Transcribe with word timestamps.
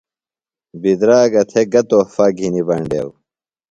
بِدراگہ 0.81 1.43
تھےۡ 1.49 1.67
گہ 1.71 1.81
تحفہ 1.89 2.25
گِھنیۡ 2.37 2.65
بینڈیوۡ۔ 2.67 3.11